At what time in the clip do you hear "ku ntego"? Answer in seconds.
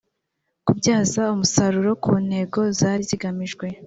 2.03-2.59